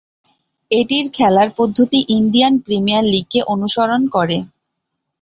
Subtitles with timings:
[0.71, 4.37] এটির খেলার পদ্ধতি ইন্ডিয়ান প্রিমিয়ার লীগকে অনুসরণ করে।